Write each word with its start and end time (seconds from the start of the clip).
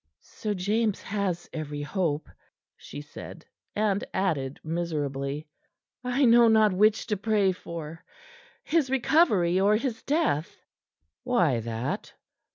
"Sir 0.23 0.55
James 0.55 0.99
has 1.03 1.47
every 1.53 1.83
hope," 1.83 2.27
she 2.75 3.01
said, 3.01 3.45
and 3.75 4.03
added 4.15 4.59
miserably: 4.63 5.47
"I 6.03 6.25
know 6.25 6.47
not 6.47 6.73
which 6.73 7.05
to 7.05 7.17
pray 7.17 7.51
for, 7.51 8.03
his 8.63 8.89
recovery 8.89 9.59
or 9.59 9.75
his 9.75 10.01
death." 10.01 10.65
"Why 11.21 11.59
that?" 11.59 12.13